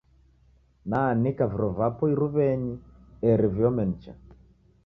[0.93, 2.73] Naanika viro vapo irumenyi
[3.33, 4.19] eri viome nicha.